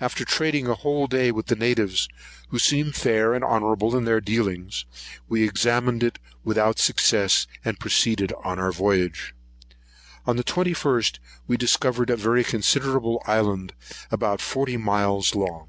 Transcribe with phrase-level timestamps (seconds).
[0.00, 2.08] After trading a whole day with the natives,
[2.48, 4.86] who seemed fair and honourable in their dealings,
[5.28, 9.34] we examined it without success, and proceeded on our voyage.
[10.24, 15.68] On the 21st we discovered a very considerable island, of about forty miles long.